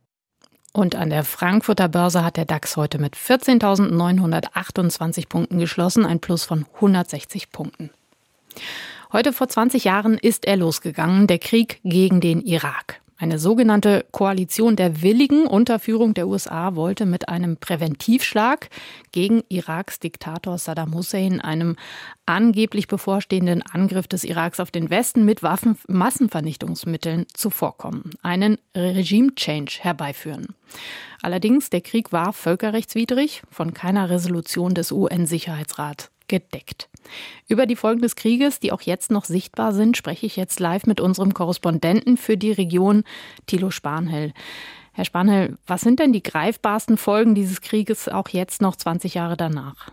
Und 0.72 0.96
an 0.96 1.10
der 1.10 1.26
Frankfurter 1.26 1.90
Börse 1.90 2.24
hat 2.24 2.38
der 2.38 2.46
DAX 2.46 2.78
heute 2.78 3.00
mit 3.00 3.16
14.928 3.16 5.28
Punkten 5.28 5.60
geschlossen, 5.60 6.06
ein 6.06 6.20
Plus 6.20 6.46
von 6.46 6.66
160 6.76 7.52
Punkten. 7.52 7.90
Heute 9.12 9.34
vor 9.34 9.50
20 9.50 9.84
Jahren 9.84 10.18
ist 10.18 10.46
er 10.46 10.58
losgegangen, 10.58 11.26
der 11.26 11.40
Krieg 11.40 11.80
gegen 11.84 12.22
den 12.22 12.42
Irak. 12.42 13.02
Eine 13.22 13.38
sogenannte 13.38 14.06
Koalition 14.14 14.78
der 14.78 15.02
Willigen 15.02 15.46
unter 15.46 15.78
Führung 15.80 16.14
der 16.14 16.30
USA 16.30 16.76
wollte 16.76 17.06
mit 17.06 17.28
einem 17.28 17.58
Präventivschlag 17.58 18.70
gegen 19.12 19.44
Iraks 19.50 20.00
Diktator 20.00 20.58
Saddam 20.58 20.96
Hussein, 20.96 21.42
einem 21.42 21.76
angeblich 22.26 22.88
bevorstehenden 22.88 23.62
Angriff 23.62 24.08
des 24.08 24.24
Iraks 24.24 24.62
auf 24.62 24.72
den 24.72 24.90
Westen 24.90 25.26
mit 25.26 25.44
Waffen 25.44 25.78
Massenvernichtungsmitteln 25.90 27.26
zuvorkommen, 27.34 28.12
einen 28.22 28.58
Regime-Change 28.74 29.80
herbeiführen. 29.82 30.56
Allerdings, 31.22 31.70
der 31.70 31.82
Krieg 31.82 32.14
war 32.14 32.32
völkerrechtswidrig, 32.32 33.42
von 33.52 33.74
keiner 33.74 34.10
Resolution 34.10 34.74
des 34.74 34.94
UN-Sicherheitsrats 34.94 36.10
gedeckt. 36.30 36.88
Über 37.50 37.66
die 37.66 37.76
Folgen 37.76 38.02
des 38.02 38.16
Krieges, 38.16 38.60
die 38.60 38.72
auch 38.72 38.82
jetzt 38.82 39.12
noch 39.12 39.26
sichtbar 39.26 39.74
sind, 39.74 39.98
spreche 39.98 40.26
ich 40.26 40.38
jetzt 40.38 40.60
live 40.60 40.86
mit 40.86 41.02
unserem 41.02 41.34
Korrespondenten 41.34 42.16
für 42.16 42.38
die 42.38 42.52
Region, 42.52 43.04
Thilo 43.48 43.72
Spanhell. 43.72 44.34
Herr 44.94 45.06
Spanhell, 45.06 45.58
was 45.68 45.82
sind 45.82 46.00
denn 46.00 46.14
die 46.14 46.24
greifbarsten 46.24 46.98
Folgen 46.98 47.36
dieses 47.36 47.62
Krieges 47.62 48.08
auch 48.08 48.30
jetzt 48.30 48.62
noch 48.62 48.76
20 48.76 49.14
Jahre 49.16 49.38
danach? 49.38 49.92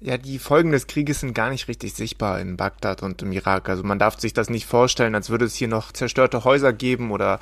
Ja, 0.00 0.18
die 0.18 0.38
Folgen 0.38 0.70
des 0.70 0.86
Krieges 0.86 1.20
sind 1.20 1.34
gar 1.34 1.48
nicht 1.48 1.66
richtig 1.66 1.94
sichtbar 1.94 2.38
in 2.38 2.58
Bagdad 2.58 3.02
und 3.02 3.22
im 3.22 3.32
Irak. 3.32 3.70
Also 3.70 3.82
man 3.84 3.98
darf 3.98 4.20
sich 4.20 4.34
das 4.34 4.50
nicht 4.50 4.66
vorstellen, 4.66 5.14
als 5.14 5.30
würde 5.30 5.46
es 5.46 5.54
hier 5.54 5.68
noch 5.68 5.92
zerstörte 5.92 6.44
Häuser 6.44 6.74
geben 6.74 7.10
oder 7.10 7.40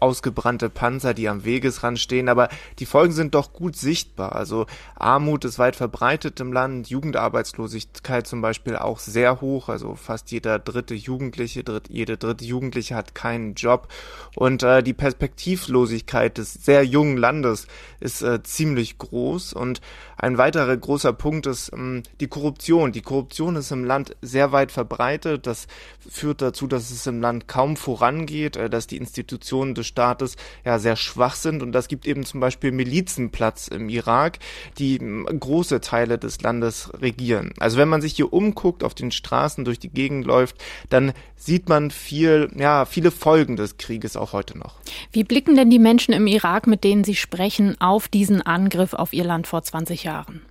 ausgebrannte 0.00 0.70
Panzer, 0.70 1.14
die 1.14 1.28
am 1.28 1.44
Wegesrand 1.44 1.98
stehen, 1.98 2.28
aber 2.28 2.48
die 2.78 2.86
Folgen 2.86 3.12
sind 3.12 3.34
doch 3.34 3.52
gut 3.52 3.76
sichtbar. 3.76 4.34
Also 4.34 4.66
Armut 4.94 5.44
ist 5.44 5.58
weit 5.58 5.76
verbreitet 5.76 6.40
im 6.40 6.52
Land, 6.52 6.88
Jugendarbeitslosigkeit 6.88 8.26
zum 8.26 8.40
Beispiel 8.40 8.76
auch 8.76 8.98
sehr 8.98 9.40
hoch, 9.40 9.68
also 9.68 9.94
fast 9.94 10.30
jeder 10.30 10.58
dritte 10.58 10.94
Jugendliche, 10.94 11.64
dritt, 11.64 11.88
jede 11.88 12.16
dritte 12.16 12.44
Jugendliche 12.44 12.94
hat 12.94 13.14
keinen 13.14 13.54
Job. 13.54 13.88
Und 14.34 14.62
äh, 14.62 14.82
die 14.82 14.94
Perspektivlosigkeit 14.94 16.38
des 16.38 16.54
sehr 16.54 16.84
jungen 16.84 17.16
Landes 17.16 17.66
ist 18.00 18.22
äh, 18.22 18.42
ziemlich 18.42 18.98
groß. 18.98 19.52
Und 19.52 19.80
ein 20.16 20.38
weiterer 20.38 20.76
großer 20.76 21.12
Punkt 21.12 21.46
ist 21.46 21.72
ähm, 21.72 22.02
die 22.20 22.28
Korruption. 22.28 22.92
Die 22.92 23.02
Korruption 23.02 23.56
ist 23.56 23.70
im 23.70 23.84
Land 23.84 24.16
sehr 24.22 24.52
weit 24.52 24.72
verbreitet, 24.72 25.46
das 25.46 25.66
führt 25.98 26.40
dazu, 26.42 26.66
dass 26.66 26.90
es 26.90 27.06
im 27.06 27.20
Land 27.20 27.48
kaum 27.48 27.76
vorangeht, 27.76 28.56
äh, 28.56 28.70
dass 28.70 28.86
die 28.86 28.96
Institutionen 28.96 29.74
des 29.74 29.83
Staates 29.84 30.36
ja 30.64 30.78
sehr 30.78 30.96
schwach 30.96 31.34
sind 31.34 31.62
und 31.62 31.72
das 31.72 31.88
gibt 31.88 32.06
eben 32.06 32.24
zum 32.24 32.40
Beispiel 32.40 32.72
Milizenplatz 32.72 33.68
im 33.68 33.88
Irak, 33.88 34.38
die 34.78 34.98
große 34.98 35.80
Teile 35.80 36.18
des 36.18 36.40
Landes 36.42 36.90
regieren. 37.00 37.52
Also 37.58 37.78
wenn 37.78 37.88
man 37.88 38.02
sich 38.02 38.14
hier 38.14 38.32
umguckt, 38.32 38.82
auf 38.82 38.94
den 38.94 39.10
Straßen 39.10 39.64
durch 39.64 39.78
die 39.78 39.90
Gegend 39.90 40.26
läuft, 40.26 40.56
dann 40.90 41.12
sieht 41.36 41.68
man 41.68 41.90
viel, 41.90 42.50
ja, 42.56 42.84
viele 42.84 43.10
Folgen 43.10 43.56
des 43.56 43.76
Krieges 43.76 44.16
auch 44.16 44.32
heute 44.32 44.58
noch. 44.58 44.76
Wie 45.12 45.24
blicken 45.24 45.56
denn 45.56 45.70
die 45.70 45.78
Menschen 45.78 46.14
im 46.14 46.26
Irak, 46.26 46.66
mit 46.66 46.84
denen 46.84 47.04
Sie 47.04 47.14
sprechen, 47.14 47.80
auf 47.80 48.08
diesen 48.08 48.42
Angriff 48.42 48.94
auf 48.94 49.12
ihr 49.12 49.24
Land 49.24 49.46
vor 49.46 49.62
20 49.62 50.04
Jahren? 50.04 50.42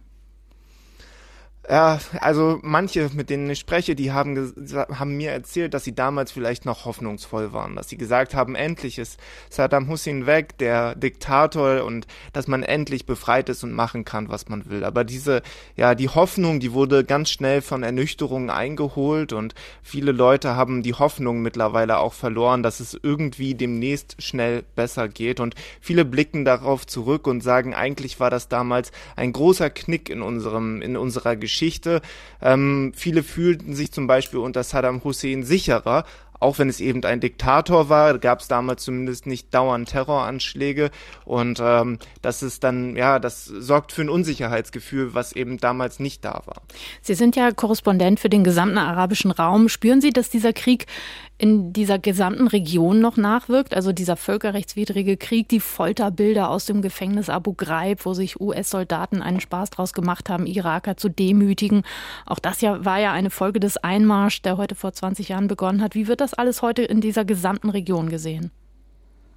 Ja, 1.70 1.98
also 2.20 2.60
manche, 2.62 3.10
mit 3.14 3.30
denen 3.30 3.50
ich 3.50 3.60
spreche, 3.60 3.96
die 3.96 4.12
haben, 4.12 4.54
haben 4.76 5.16
mir 5.16 5.32
erzählt, 5.32 5.74
dass 5.74 5.86
sie 5.86 5.96
damals 5.96 6.34
vielleicht 6.34 6.66
noch 6.66 6.84
hoffnungsvoll 6.84 7.54
waren, 7.54 7.78
dass 7.78 7.88
sie 7.88 7.96
gesagt 7.96 8.36
haben, 8.36 8.56
endlich 8.56 9.00
ist 9.00 9.18
Saddam 9.50 9.88
Hussein 9.88 10.26
weg, 10.26 10.58
der 10.58 10.94
Diktator, 10.96 11.86
und 11.86 12.06
dass 12.34 12.48
man 12.48 12.64
endlich 12.64 13.06
befreit 13.06 13.48
ist 13.48 13.64
und 13.64 13.72
machen 13.72 14.04
kann, 14.04 14.28
was 14.28 14.50
man 14.50 14.70
will. 14.70 14.84
Aber 14.84 15.06
diese, 15.06 15.42
ja, 15.78 15.96
die 15.96 16.10
Hoffnung, 16.10 16.60
die 16.60 16.74
wurde 16.74 17.06
ganz 17.06 17.30
schnell 17.30 17.62
von 17.62 17.82
Ernüchterungen 17.82 18.50
eingeholt 18.50 19.32
und 19.32 19.56
viele 19.82 20.12
Leute 20.12 20.58
haben 20.58 20.84
die 20.84 20.96
Hoffnung 20.96 21.42
mittlerweile 21.42 22.00
auch 22.00 22.14
verloren, 22.14 22.62
dass 22.62 22.82
es 22.82 23.00
irgendwie 23.02 23.56
demnächst 23.56 24.22
schnell 24.22 24.66
besser 24.76 25.08
geht 25.08 25.40
und 25.40 25.56
viele 25.80 26.04
blicken 26.04 26.44
darauf 26.44 26.86
zurück 26.86 27.26
und 27.26 27.42
sagen, 27.42 27.74
eigentlich 27.74 28.20
war 28.20 28.30
das 28.30 28.50
damals 28.50 28.92
ein 29.16 29.32
großer 29.32 29.70
Knick 29.70 30.10
in 30.10 30.22
unserem, 30.22 30.82
in 30.82 30.98
unserer 30.98 31.38
Geschichte 31.38 31.53
Geschichte. 31.54 32.02
Ähm, 32.42 32.94
viele 32.96 33.22
fühlten 33.22 33.76
sich 33.76 33.92
zum 33.92 34.08
Beispiel 34.08 34.40
unter 34.40 34.64
Saddam 34.64 35.04
Hussein 35.04 35.44
sicherer, 35.44 36.04
auch 36.44 36.60
wenn 36.60 36.68
es 36.68 36.82
eben 36.82 37.04
ein 37.06 37.22
Diktator 37.22 37.88
war, 37.88 38.18
gab 38.20 38.42
es 38.42 38.50
damals 38.50 38.84
zumindest 38.84 39.26
nicht 39.28 39.54
dauernd 39.54 39.88
Terroranschläge 39.88 40.92
und 41.24 41.62
ähm, 41.64 42.00
das 42.22 42.44
ist 42.44 42.66
dann, 42.66 42.98
ja, 42.98 43.18
das 43.20 43.46
sorgt 43.46 43.94
für 43.94 44.02
ein 44.02 44.10
Unsicherheitsgefühl, 44.10 45.14
was 45.14 45.32
eben 45.32 45.58
damals 45.58 46.02
nicht 46.02 46.26
da 46.26 46.42
war. 46.46 46.62
Sie 47.02 47.14
sind 47.14 47.38
ja 47.38 47.52
Korrespondent 47.52 48.20
für 48.20 48.30
den 48.30 48.44
gesamten 48.44 48.78
arabischen 48.78 49.32
Raum. 49.32 49.70
Spüren 49.70 50.02
Sie, 50.02 50.10
dass 50.10 50.30
dieser 50.30 50.52
Krieg 50.52 50.88
in 51.38 51.74
dieser 51.74 52.00
gesamten 52.00 52.48
Region 52.48 53.00
noch 53.00 53.18
nachwirkt? 53.18 53.76
Also 53.76 53.92
dieser 53.92 54.16
völkerrechtswidrige 54.16 55.18
Krieg, 55.18 55.50
die 55.50 55.60
Folterbilder 55.60 56.50
aus 56.50 56.66
dem 56.66 56.82
Gefängnis 56.82 57.30
Abu 57.30 57.54
Ghraib, 57.54 58.06
wo 58.06 58.14
sich 58.14 58.40
US-Soldaten 58.40 59.22
einen 59.22 59.40
Spaß 59.40 59.72
draus 59.72 59.94
gemacht 59.94 60.30
haben, 60.30 60.46
Iraker 60.46 60.98
zu 60.98 61.10
demütigen. 61.10 61.84
Auch 62.26 62.40
das 62.40 62.62
ja 62.62 62.86
war 62.86 63.00
ja 63.00 63.12
eine 63.12 63.30
Folge 63.30 63.60
des 63.60 63.78
Einmarsch, 63.78 64.42
der 64.42 64.58
heute 64.58 64.76
vor 64.76 64.94
20 64.94 65.30
Jahren 65.30 65.48
begonnen 65.48 65.82
hat. 65.82 65.96
Wie 65.96 66.08
wird 66.08 66.22
das 66.22 66.34
alles 66.34 66.62
heute 66.62 66.84
in 66.84 67.02
dieser 67.02 67.26
gesamten 67.26 67.70
Region 67.70 68.10
gesehen? 68.10 68.52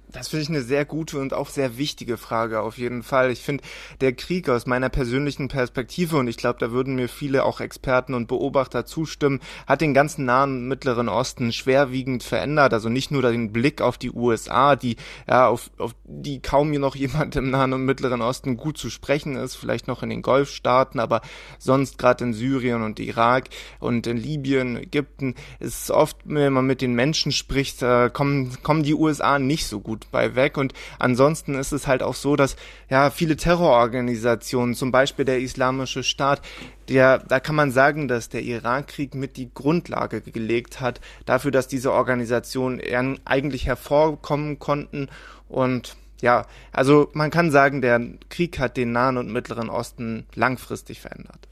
Das 0.09 0.29
finde 0.29 0.43
ich 0.43 0.49
eine 0.49 0.61
sehr 0.61 0.85
gute 0.85 1.19
und 1.19 1.33
auch 1.33 1.49
sehr 1.49 1.77
wichtige 1.77 2.15
Frage 2.15 2.61
auf 2.61 2.77
jeden 2.77 3.03
Fall. 3.03 3.29
Ich 3.29 3.41
finde, 3.41 3.63
der 3.99 4.13
Krieg 4.13 4.47
aus 4.47 4.65
meiner 4.65 4.87
persönlichen 4.87 5.49
Perspektive, 5.49 6.15
und 6.15 6.29
ich 6.29 6.37
glaube, 6.37 6.59
da 6.59 6.71
würden 6.71 6.95
mir 6.95 7.09
viele 7.09 7.43
auch 7.43 7.59
Experten 7.59 8.13
und 8.13 8.27
Beobachter 8.27 8.85
zustimmen, 8.85 9.41
hat 9.65 9.81
den 9.81 9.93
ganzen 9.93 10.23
Nahen 10.23 10.59
und 10.59 10.67
Mittleren 10.69 11.09
Osten 11.09 11.51
schwerwiegend 11.51 12.23
verändert. 12.23 12.73
Also 12.73 12.87
nicht 12.87 13.11
nur 13.11 13.21
den 13.21 13.51
Blick 13.51 13.81
auf 13.81 13.97
die 13.97 14.11
USA, 14.11 14.77
die, 14.77 14.95
ja, 15.27 15.49
auf, 15.49 15.71
auf 15.77 15.93
die 16.05 16.41
kaum 16.41 16.71
noch 16.71 16.95
jemand 16.95 17.35
im 17.35 17.49
Nahen 17.49 17.73
und 17.73 17.83
Mittleren 17.83 18.21
Osten 18.21 18.55
gut 18.55 18.77
zu 18.77 18.89
sprechen 18.89 19.35
ist, 19.35 19.55
vielleicht 19.55 19.87
noch 19.87 20.03
in 20.03 20.09
den 20.09 20.21
Golfstaaten, 20.21 21.01
aber 21.01 21.21
sonst 21.59 21.97
gerade 21.97 22.23
in 22.23 22.33
Syrien 22.33 22.81
und 22.81 22.99
Irak 22.99 23.49
und 23.79 24.07
in 24.07 24.17
Libyen, 24.17 24.77
Ägypten, 24.77 25.35
ist 25.59 25.91
oft, 25.91 26.17
wenn 26.23 26.53
man 26.53 26.65
mit 26.65 26.81
den 26.81 26.93
Menschen 26.93 27.31
spricht, 27.31 27.81
äh, 27.81 28.09
kommen, 28.11 28.57
kommen 28.63 28.83
die 28.83 28.93
USA 28.93 29.39
nicht 29.39 29.67
so 29.67 29.79
gut 29.81 29.96
gut 29.97 30.11
bei 30.11 30.35
weg. 30.35 30.57
Und 30.57 30.73
ansonsten 30.99 31.55
ist 31.55 31.71
es 31.71 31.87
halt 31.87 32.03
auch 32.03 32.13
so, 32.13 32.35
dass 32.35 32.55
ja 32.89 33.09
viele 33.09 33.35
Terrororganisationen, 33.35 34.75
zum 34.75 34.91
Beispiel 34.91 35.25
der 35.25 35.39
Islamische 35.39 36.03
Staat, 36.03 36.41
der, 36.89 37.19
da 37.19 37.39
kann 37.39 37.55
man 37.55 37.71
sagen, 37.71 38.07
dass 38.07 38.29
der 38.29 38.43
Irakkrieg 38.43 39.15
mit 39.15 39.37
die 39.37 39.51
Grundlage 39.53 40.21
gelegt 40.21 40.79
hat 40.79 41.01
dafür, 41.25 41.51
dass 41.51 41.67
diese 41.67 41.91
Organisationen 41.91 42.79
eigentlich 43.25 43.65
hervorkommen 43.65 44.59
konnten 44.59 45.09
und 45.49 45.97
ja, 46.19 46.47
also 46.71 47.09
man 47.13 47.29
kann 47.29 47.51
sagen, 47.51 47.81
der 47.81 48.01
Krieg 48.29 48.57
hat 48.57 48.75
den 48.75 48.91
Nahen 48.91 49.17
und 49.17 49.31
Mittleren 49.31 49.69
Osten 49.69 50.25
langfristig 50.33 50.99
verändert. 50.99 51.47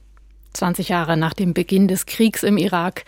20 0.53 0.89
Jahre 0.89 1.17
nach 1.17 1.33
dem 1.33 1.53
Beginn 1.53 1.87
des 1.87 2.07
Kriegs 2.07 2.41
im 2.41 2.57
Irak 2.57 3.05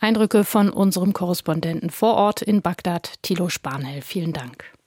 Eindrücke 0.00 0.44
von 0.44 0.70
unserem 0.70 1.12
Korrespondenten 1.12 1.90
vor 1.90 2.14
Ort 2.14 2.42
in 2.42 2.62
Bagdad, 2.62 3.14
Thilo 3.22 3.48
Spanhell. 3.48 4.00
Vielen 4.02 4.32
Dank. 4.32 4.77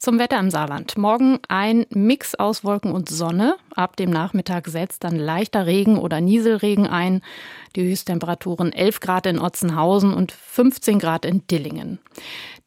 Zum 0.00 0.18
Wetter 0.18 0.40
im 0.40 0.50
Saarland. 0.50 0.96
Morgen 0.96 1.40
ein 1.48 1.84
Mix 1.90 2.34
aus 2.34 2.64
Wolken 2.64 2.92
und 2.92 3.10
Sonne. 3.10 3.56
Ab 3.74 3.96
dem 3.96 4.08
Nachmittag 4.08 4.66
setzt 4.66 5.04
dann 5.04 5.14
leichter 5.14 5.66
Regen 5.66 5.98
oder 5.98 6.22
Nieselregen 6.22 6.86
ein. 6.86 7.20
Die 7.76 7.82
Höchsttemperaturen 7.82 8.72
11 8.72 9.00
Grad 9.00 9.26
in 9.26 9.38
Otzenhausen 9.38 10.14
und 10.14 10.32
15 10.32 10.98
Grad 10.98 11.26
in 11.26 11.46
Dillingen. 11.48 11.98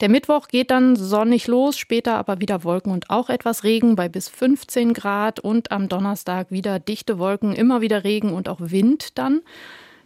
Der 0.00 0.10
Mittwoch 0.10 0.46
geht 0.46 0.70
dann 0.70 0.94
sonnig 0.94 1.48
los, 1.48 1.76
später 1.76 2.14
aber 2.18 2.40
wieder 2.40 2.62
Wolken 2.62 2.92
und 2.92 3.10
auch 3.10 3.28
etwas 3.28 3.64
Regen 3.64 3.96
bei 3.96 4.08
bis 4.08 4.28
15 4.28 4.94
Grad 4.94 5.40
und 5.40 5.72
am 5.72 5.88
Donnerstag 5.88 6.52
wieder 6.52 6.78
dichte 6.78 7.18
Wolken, 7.18 7.52
immer 7.52 7.80
wieder 7.80 8.04
Regen 8.04 8.32
und 8.32 8.48
auch 8.48 8.60
Wind 8.60 9.18
dann 9.18 9.40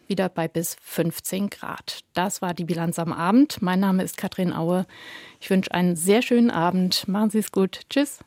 wieder 0.08 0.28
bei 0.28 0.48
bis 0.48 0.76
15 0.82 1.50
Grad. 1.50 2.00
Das 2.14 2.42
war 2.42 2.54
die 2.54 2.64
Bilanz 2.64 2.98
am 2.98 3.12
Abend. 3.12 3.62
Mein 3.62 3.80
Name 3.80 4.02
ist 4.02 4.16
Katrin 4.16 4.52
Aue. 4.52 4.86
Ich 5.40 5.50
wünsche 5.50 5.72
einen 5.72 5.96
sehr 5.96 6.22
schönen 6.22 6.50
Abend. 6.50 7.06
Machen 7.08 7.30
Sie 7.30 7.38
es 7.38 7.52
gut. 7.52 7.80
Tschüss. 7.90 8.20